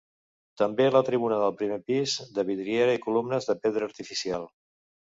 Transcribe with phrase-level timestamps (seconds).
[0.61, 4.53] També la tribuna del primer pis, de vidriera i columnes de pedra artificial.